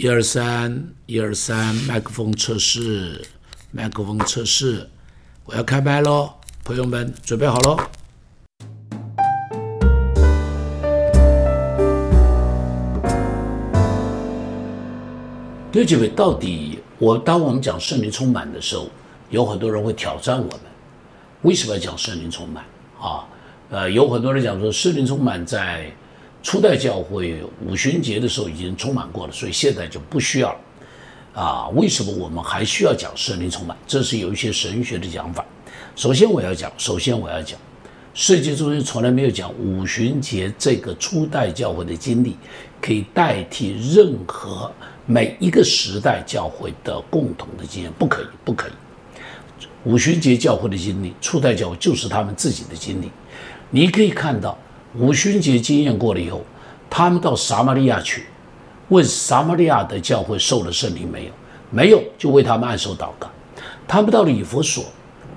[0.00, 3.20] 一二三，一二三，麦克风测试，
[3.72, 4.88] 麦克风测试，
[5.44, 7.76] 我要开麦喽，朋友们准备好喽。
[15.72, 18.88] 弟兄姐妹，到底我当我们讲圣灵充满的时候，
[19.30, 20.60] 有很多人会挑战我们，
[21.42, 22.64] 为什么要讲圣灵充满
[23.00, 23.26] 啊？
[23.68, 25.92] 呃，有很多人讲说圣灵充满在。
[26.48, 30.60] 初代教会五旬节的时候已经充满过了，所以现在就不需要了。
[31.34, 33.76] 啊，为什么我们还需要讲圣灵充满？
[33.86, 35.44] 这是有一些神学的讲法。
[35.94, 37.60] 首先我要讲，首先我要讲，
[38.14, 42.34] 圣经中间从来没有讲五旬节这个初代教会的经历
[42.80, 44.72] 可以代替任何
[45.04, 48.72] 每一个时代教会的共同的经验，不可以，不可以。
[49.84, 53.10] 五旬节教会的经历，初代教会就是他们自己的经历，
[53.68, 54.56] 你可以看到。
[54.94, 56.42] 五旬节经验过了以后，
[56.88, 58.26] 他们到撒玛利亚去，
[58.88, 61.30] 问撒玛利亚的教会受了圣灵没有？
[61.70, 63.30] 没有，就为他们按手祷告。
[63.86, 64.84] 他们到了以弗所，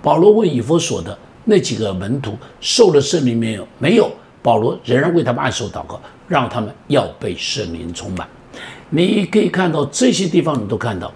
[0.02, 3.68] 保罗问以弗所的那几个门徒受了圣灵没有？
[3.78, 4.10] 没有。
[4.44, 8.28] 保罗仍然为他们按手祷告，让他们要被圣灵充满。
[8.90, 11.14] 你可以看到这些地方，你都看到，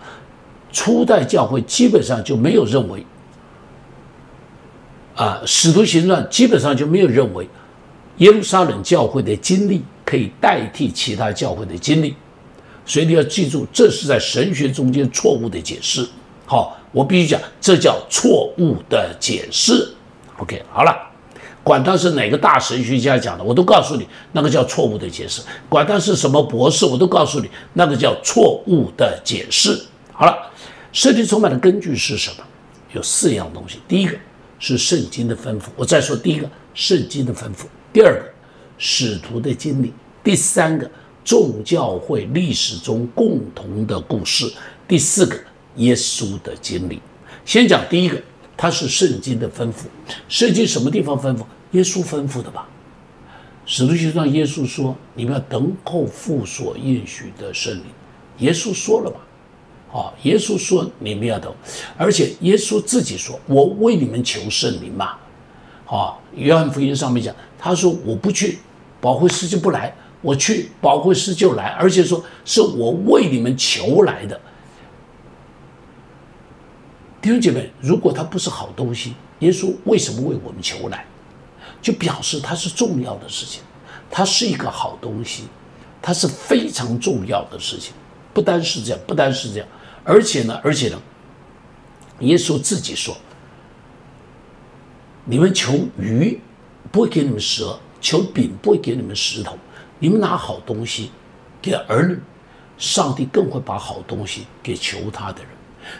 [0.71, 3.03] 初代教会基本上就没有认为，
[5.15, 7.49] 啊，使徒行传基本上就没有认为。
[8.17, 12.15] 耶路撒冷教会的经历可以代替其他教会的经历，
[12.85, 16.07] 所以你要记住，这是在神学中间错误的解释。
[16.45, 19.93] 好，我必须讲，这叫错误的解释。
[20.37, 20.95] OK，好了，
[21.63, 25.41] 管他是哪个大神学家讲的，我都告诉你，那个叫错误的解释。
[25.67, 29.77] 管他是什么博士，我都告诉你，那个叫错误的解释。
[30.13, 30.37] 好了，
[30.93, 32.37] 圣经充满的根据是什么？
[32.93, 33.79] 有四样东西。
[33.87, 34.15] 第一个
[34.59, 35.65] 是圣经的吩咐。
[35.75, 37.65] 我再说第一个，圣经的吩咐。
[37.91, 38.29] 第二个，
[38.77, 39.87] 使徒的经历；
[40.23, 40.89] 第三个，
[41.23, 44.49] 众教会历史中共同的故事；
[44.87, 45.35] 第四个，
[45.77, 47.01] 耶稣的经历。
[47.45, 48.21] 先讲第一个，
[48.55, 49.85] 它是圣经的吩咐。
[50.27, 51.43] 圣经什么地方吩咐？
[51.71, 52.67] 耶稣吩咐的吧？
[53.65, 57.83] 使徒行传，耶稣说：“你们要等候父所应许的圣灵。”
[58.39, 59.99] 耶稣说了嘛？
[59.99, 61.51] 啊，耶稣说你们要等，
[61.97, 65.15] 而且耶稣自己说：“我为你们求圣灵嘛。”
[65.87, 67.33] 啊，约翰福音上面讲。
[67.57, 68.59] 他说：“我不去，
[69.01, 69.91] 保惠师就不来；
[70.21, 71.69] 我去，保惠师就来。
[71.79, 74.39] 而且说是我为你们求来的。”
[77.21, 81.05] 弟兄姐妹，如果他不是好东西，耶稣为什么为我们求来？
[81.81, 83.61] 就表示它是重要的事情，
[84.09, 85.45] 它是一个好东西，
[86.01, 87.93] 它是非常重要的事情。
[88.33, 89.67] 不单是这样，不单是这样，
[90.03, 91.01] 而且呢，而且呢，
[92.19, 93.15] 耶稣自己说
[95.25, 96.39] ：“你们求鱼。”
[96.91, 99.57] 不会给你们蛇，求饼不会给你们石头。
[99.99, 101.11] 你们拿好东西
[101.61, 102.17] 给儿女，
[102.77, 105.49] 上帝更会把好东西给求他的人。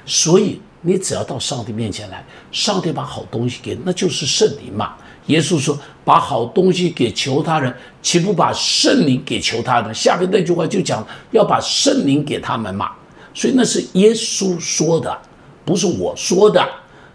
[0.06, 4.94] 所以你只要到上帝面前来，上帝把好东西给，那就是圣灵嘛。
[5.26, 12.92] 耶稣说：“把好东西给求他人，岂不把圣灵给求他人？”下面那句话就讲要把圣灵给他们嘛。
[13.34, 15.20] 所以那是耶稣说的，
[15.66, 16.66] 不是我说的。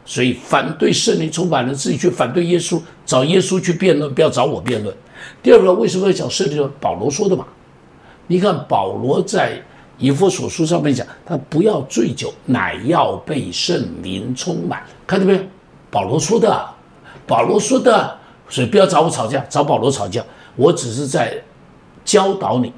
[0.05, 4.95] 所以反对圣灵充满了，自己去反对耶稣，找耶稣去辩论，不要找我辩论。
[5.43, 6.71] 第二个，为什么要讲圣灵？
[6.81, 7.47] 保罗说的嘛。
[8.27, 9.63] 你看保罗在
[9.99, 14.83] 以弗所书上面讲，他不要醉酒，乃要被圣灵充满。
[15.07, 15.41] 看到没有？
[15.91, 16.69] 保罗说的，
[17.27, 18.19] 保罗说的。
[18.49, 20.25] 所以不要找我吵架，找保罗吵架。
[20.57, 21.41] 我只是在
[22.05, 22.73] 教导你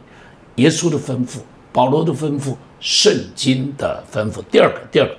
[0.56, 1.38] 耶稣的吩咐，
[1.72, 4.42] 保罗的吩咐，圣经的吩咐。
[4.50, 5.16] 第二个，第二个，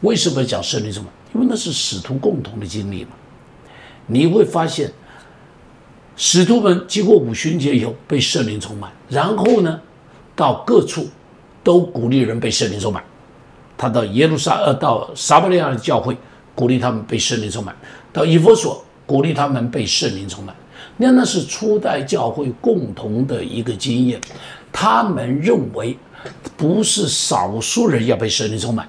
[0.00, 1.12] 为什么讲圣灵充满？
[1.34, 3.10] 因为那是使徒共同的经历嘛，
[4.06, 4.90] 你会发现，
[6.16, 9.80] 使徒们经过五旬节以后被圣灵充满，然后呢，
[10.36, 11.08] 到各处
[11.64, 13.02] 都鼓励人被圣灵充满。
[13.78, 16.16] 他到耶路撒呃到撒巴利亚的教会，
[16.54, 17.74] 鼓励他们被圣灵充满；
[18.12, 20.54] 到以弗所，鼓励他们被圣灵充满。
[20.98, 24.20] 那那是初代教会共同的一个经验，
[24.70, 25.96] 他们认为
[26.56, 28.86] 不是少数人要被圣灵充满。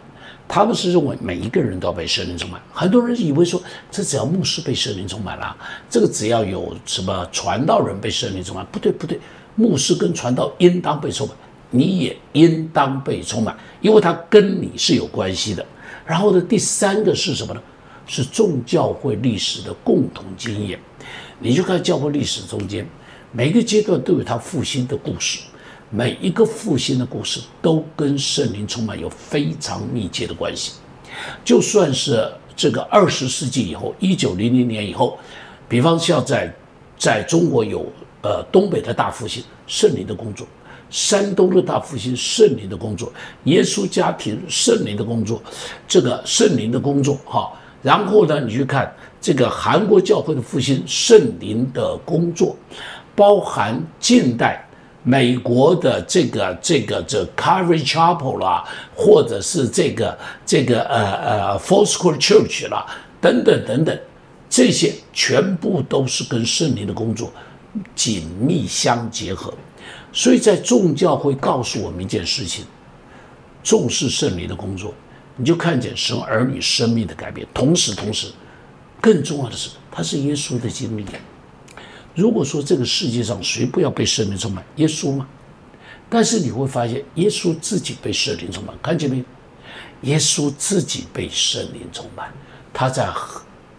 [0.53, 3.59] 他们是认为每一个人都要被圣灵充满，很多人以为说
[3.89, 5.57] 这只要牧师被圣灵充满了，
[5.89, 9.19] 这个只要有什么传道人被圣灵充满，不对不对，
[9.55, 11.35] 牧师跟传道应当被充满，
[11.71, 15.65] 你也应当被充满，因为他跟你是有关系的。
[16.05, 17.59] 然后呢，第三个是什么呢？
[18.05, 20.79] 是众教会历史的共同经验，
[21.39, 22.87] 你就看教会历史中间
[23.31, 25.39] 每个阶段都有他复兴的故事。
[25.95, 30.73] 每一个复兴的故事都跟圣灵充满有非常密切的关系。
[31.45, 35.19] 就算是这个二十世纪以后，一九零零年以后，
[35.69, 36.51] 比方像在
[36.97, 37.85] 在中国有
[38.23, 40.47] 呃东北的大复兴，圣灵的工作，
[40.89, 43.13] 山东的大复兴圣灵的工作，
[43.43, 45.39] 耶稣家庭圣灵的工作，
[45.87, 47.51] 这个圣灵的工作哈。
[47.83, 48.91] 然后呢，你去看
[49.21, 52.55] 这个韩国教会的复兴圣灵的工作，
[53.15, 54.62] 包含近代
[55.03, 58.63] 美国的这个这个这 Calvary Chapel 啦，
[58.95, 62.85] 或者是这个这个呃呃 Foursquare Church 啦，
[63.19, 63.99] 等等等等，
[64.49, 67.31] 这些全部都是跟圣灵的工作
[67.93, 69.53] 紧密相结合。
[70.13, 72.63] 所以在众教会告诉我们一件事情：
[73.61, 74.93] 重视圣灵的工作，
[75.35, 77.45] 你就看见神儿女生命的改变。
[77.53, 78.27] 同时，同时，
[79.01, 81.03] 更重要的是，他是耶稣的经历。
[82.15, 84.63] 如果说这个世界上谁不要被圣灵充满？
[84.75, 85.27] 耶稣吗？
[86.09, 89.23] 但是你会发现，耶稣自己被圣灵充满，看见没有？
[90.01, 92.31] 耶稣自己被圣灵充满。
[92.73, 93.11] 他在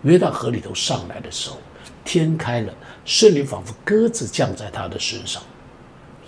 [0.03, 1.59] 约旦河里头上来的时候，
[2.05, 5.43] 天开了，圣灵仿佛鸽子降在他的身上。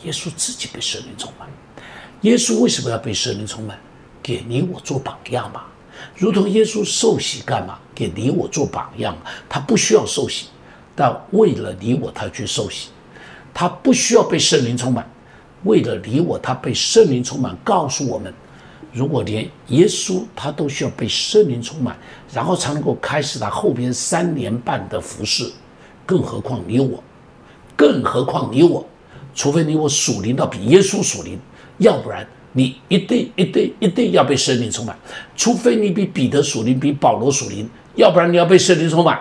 [0.04, 1.48] 耶稣自己被圣灵充满，
[2.20, 3.78] 耶稣为什么要被圣灵充满？
[4.22, 5.62] 给你我做榜样嘛。
[6.16, 7.78] 如同耶稣受洗干嘛？
[7.94, 9.16] 给你我做榜样。
[9.48, 10.46] 他不需要受洗，
[10.96, 12.88] 但为了你我，他去受洗。
[13.54, 15.08] 他不需要被圣灵充满，
[15.64, 17.56] 为了你我，他被圣灵充满。
[17.62, 18.32] 告诉我们，
[18.92, 21.96] 如果连耶稣他都需要被圣灵充满，
[22.32, 25.50] 然后才能够开始他后边三年半的服饰，
[26.04, 27.02] 更何况你我，
[27.76, 28.86] 更何况你我。
[29.34, 31.38] 除非你我属灵到比耶稣属灵，
[31.76, 34.96] 要不然你一定一定一定要被圣灵充满。
[35.36, 39.20] 除非你比彼得属灵，比保罗属灵，要不然你要被圣灵充满。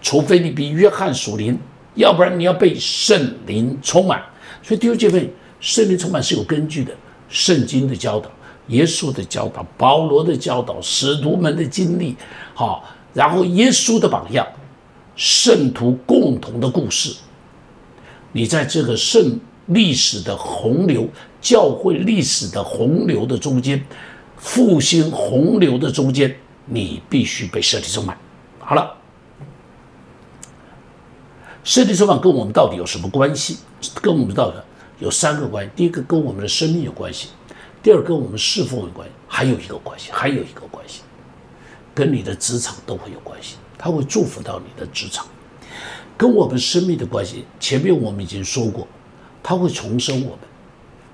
[0.00, 1.58] 除非你比约翰属灵，
[1.94, 4.22] 要不然你要被圣灵充满。
[4.62, 5.28] 所以弟兄姐妹，
[5.60, 6.92] 圣灵充满是有根据的。
[7.28, 8.30] 圣经的教导、
[8.68, 12.16] 耶稣的教导、保罗的教导、使徒们的经历，
[12.54, 14.46] 好，然后耶稣的榜样、
[15.16, 17.14] 圣徒共同的故事，
[18.32, 19.38] 你在这个圣。
[19.66, 21.08] 历史的洪流，
[21.40, 23.80] 教会历史的洪流的中间，
[24.36, 26.34] 复兴洪流的中间，
[26.66, 28.16] 你必须被圣灵充满。
[28.58, 28.96] 好了，
[31.64, 33.58] 圣灵充满跟我们到底有什么关系？
[34.00, 34.56] 跟我们到底
[34.98, 35.70] 有三个关系。
[35.74, 37.28] 第一个跟我们的生命有关系，
[37.82, 41.02] 第二跟我们侍奉有关系，还有一个关系，还有一个关系，
[41.94, 45.26] 跟你的职场都会有关系，它会祝福到你的职场。
[46.16, 48.86] 跟我们生命的关系，前面我们已经说过。
[49.44, 50.38] 他会重生我们，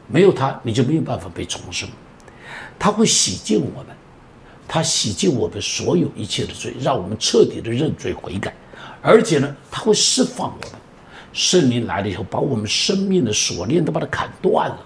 [0.06, 1.88] 没有他你就没有办法被重生。
[2.78, 3.96] 他会洗净我们，
[4.68, 8.54] 他洗净我们所有一切的罪，让我们彻底的认罪悔改。
[9.00, 10.78] 而且呢，他会释放我们。
[11.32, 14.78] 圣灵来了以后，把我们生命的锁链都把它砍断了。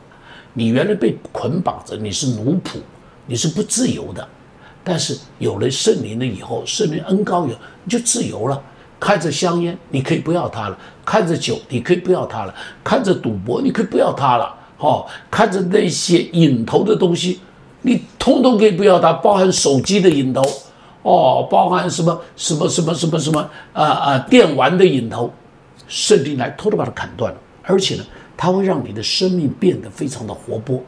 [0.55, 2.77] 你原来被捆绑着，你是奴仆，
[3.27, 4.27] 你是不自由的。
[4.85, 8.63] 但是有了圣灵了以后，圣灵恩高有，你就自由了。
[9.01, 14.55] 看着香烟，你可以不要它了；看着酒，你可以不要它了；看着赌博，你可以不要它了。
[14.79, 17.41] 哦，看着那些瘾头的东西，
[17.83, 20.43] 你通通可以不要它，包含手机的瘾头，
[21.03, 25.33] 哦，包含什么什么什么什么什么啊啊电玩的瘾头，
[25.89, 27.39] 圣灵来偷偷把它砍断了。
[27.63, 28.05] 而且呢，
[28.37, 30.83] 它会让你的生命变得非常的活泼。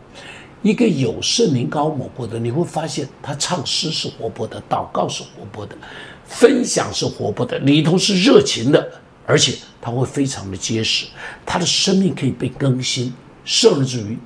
[0.63, 5.77] 一个有圣灵高抹过的，你会发现他唱诗是活泼的，祷告是活泼的。
[6.25, 8.89] 分享是活泼的，里头是热情的，
[9.27, 11.05] 而且他会非常的结实，
[11.45, 13.13] 他的生命可以被更新，
[13.45, 14.19] 甚至于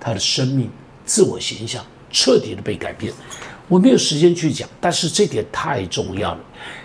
[0.00, 0.70] 他的生命
[1.04, 1.84] 自我形象
[2.14, 3.12] 彻底的被改变。
[3.68, 6.40] 我没有时间去讲，但是这点太重要了。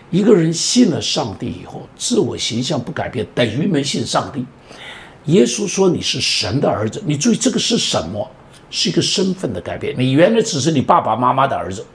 [0.10, 4.44] 一个人信了上帝以后，自我形象不改变，等于没信上帝。
[5.26, 8.28] 耶稣说你是神的儿子，你注意这个是什么？
[8.72, 9.94] 是一个身份的改变。
[9.98, 11.86] 你原来只是你爸爸妈妈的儿子。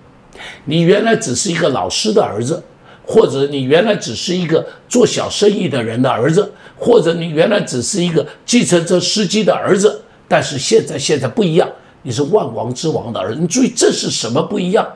[0.64, 2.62] 你原来只是一个老师的儿子，
[3.04, 11.68] 或者你原来只是一个做小生意的人的儿子，或者你原来只是一个计程车司机的儿子，但是现在现在不一样，
[12.04, 13.40] 你是万王之王的儿子。
[13.40, 14.86] 你注意这是什么不一样？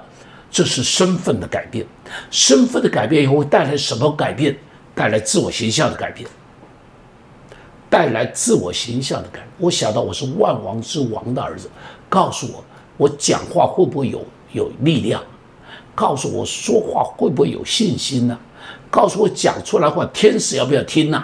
[0.51, 1.85] 这是身份的改变。
[2.31, 4.57] 身份的改变以后会带来什么改变？
[4.95, 6.29] 带来自我形象的改变，
[7.91, 9.49] 带来自我形象的改变。
[9.59, 11.69] 我想到我是万王之王的儿子，
[12.09, 12.65] 告诉我
[12.97, 14.25] 我讲话会不会有？
[14.53, 15.23] 有力量，
[15.95, 18.39] 告诉我说话会不会有信心呢？
[18.91, 21.23] 告诉我讲出来话，天使要不要听呐？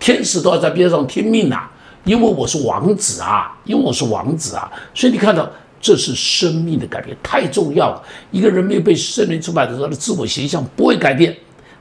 [0.00, 1.70] 天使都要在边上听命呐，
[2.04, 5.48] 因为我是王子啊，因为我是王子啊，所以你看到
[5.80, 8.02] 这是生命的改变，太重要了。
[8.30, 11.32] 一个人没有被圣灵充满的时候，他的自我形象不会改变；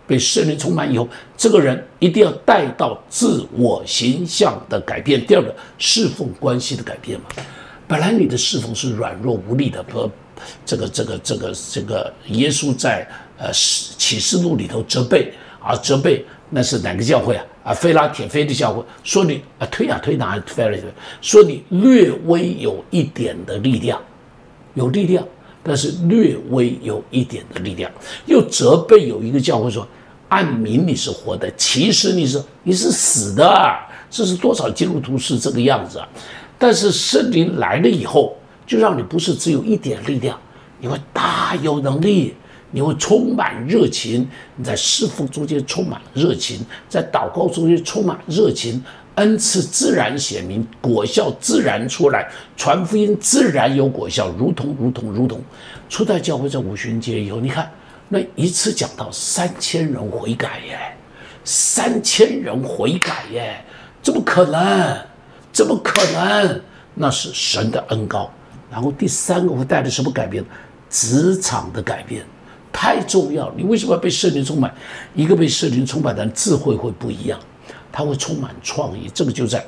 [0.06, 5.24] 被圣灵充满以后，这个人一定要带到自我形象的改变。
[5.26, 7.26] 第二个，侍奉关系的改变嘛。
[7.88, 10.10] 本来你的侍奉是软弱无力的，不，
[10.66, 17.44] 这个这个这个这个耶稣在呃启示录里头责备啊责备，那是哪个教会啊？
[17.64, 20.78] 啊，菲拉铁菲的教会说你啊推啊推哪菲拉
[21.22, 24.02] 说你略微有一点的力量，
[24.74, 25.24] 有力量，
[25.62, 27.92] 但是略微有一点的力量，
[28.26, 29.88] 又责备有一个教会说，
[30.30, 33.78] 按名你是活的，其实你是你是死的，
[34.10, 36.10] 这是多少基督徒是这个样子啊？
[36.58, 40.40] 但是圣灵来了以后，就让你不是只有一点力量，
[40.80, 42.34] 你会大有能力。
[42.72, 48.84] 你会充满热情，你在侍奉中间充满热情，在祷告中间充满热情，
[49.16, 55.42] 恩赐自然显明，果效自然出来，传福音自然有果效，如同如同如同。
[55.90, 57.70] 初代教会在五旬节以后，你看
[58.08, 60.80] 那一次讲到三千人悔改耶，
[61.44, 63.64] 三千人悔改耶，
[64.02, 64.98] 怎么可能？
[65.52, 66.62] 怎么可能？
[66.96, 68.32] 那是神的恩高。
[68.72, 70.42] 然后第三个会带来什么改变？
[70.90, 72.26] 职场的改变。
[72.72, 73.52] 太重要！
[73.56, 74.74] 你为什么要被圣灵充满？
[75.14, 77.40] 一个被圣灵充满的人，智慧会不一样，
[77.92, 79.10] 他会充满创意。
[79.14, 79.66] 这个就在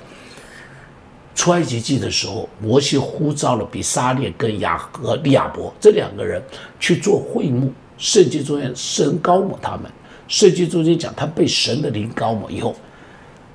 [1.36, 6.42] 出埃及记的时候，摩西呼召了比沙列跟雅和利亚伯这两个人
[6.80, 7.72] 去做会幕。
[7.98, 9.90] 圣经中间神高抹他们，
[10.28, 12.76] 圣经中间讲他被神的灵高抹以后，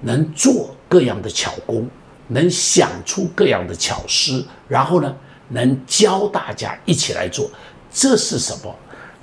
[0.02, 1.86] 能做各样的巧工，
[2.28, 5.14] 能想出各样的巧思，然后呢，
[5.48, 7.50] 能教大家一起来做。
[7.92, 8.74] 这是什么？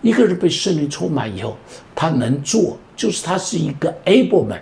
[0.06, 1.58] 一个人被圣灵充满以后，
[1.96, 4.62] 他能做，就是他是一个 able man，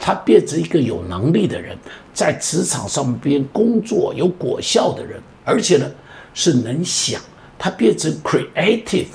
[0.00, 1.76] 他变成一个有能力的人，
[2.14, 5.84] 在职场上边工作有果效的人，而且呢
[6.32, 7.20] 是能想，
[7.58, 9.08] 他变成 creative，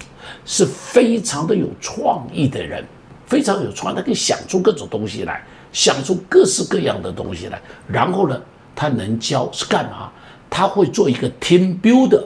[0.46, 2.86] 是非常的有创意的人，
[3.26, 8.40] 非常有创意，他可以想出各种东西来，想出各式各样的东西来，然后呢，
[8.76, 10.12] 他能教是干嘛？
[10.52, 12.24] 他会做一个 team builder。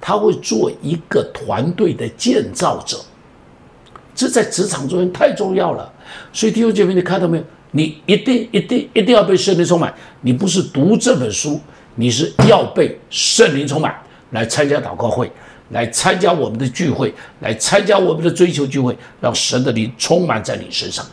[0.00, 2.98] 他会做一个团队的建造者，
[4.14, 5.92] 这在职场中间太重要了。
[6.32, 7.44] 所以弟兄姐妹，你看到没有？
[7.72, 9.92] 你一定、一定、一定要被圣灵充满。
[10.22, 11.60] 你不是读这本书，
[11.96, 13.94] 你是要被圣灵充满，
[14.30, 15.30] 来参加祷告会，
[15.70, 21.04] 来参加我们的聚会，来参加我们的追求聚会，让神的灵充满在你身上。